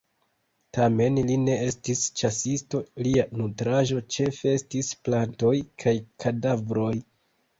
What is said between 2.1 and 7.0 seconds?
ĉasisto, lia nutraĵo ĉefe estis plantoj kaj kadavroj.